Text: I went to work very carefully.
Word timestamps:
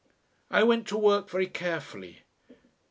I 0.49 0.63
went 0.63 0.87
to 0.87 0.97
work 0.97 1.29
very 1.29 1.45
carefully. 1.45 2.23